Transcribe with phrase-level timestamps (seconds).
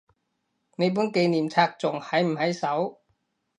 [0.77, 3.01] 你本紀念冊仲喺唔喺手？